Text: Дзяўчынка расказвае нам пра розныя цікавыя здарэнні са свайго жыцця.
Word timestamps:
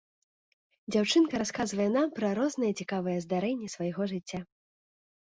Дзяўчынка 0.95 1.41
расказвае 1.43 1.87
нам 1.97 2.09
пра 2.17 2.33
розныя 2.41 2.71
цікавыя 2.81 3.23
здарэнні 3.29 3.67
са 3.75 3.79
свайго 3.79 4.13
жыцця. 4.17 4.47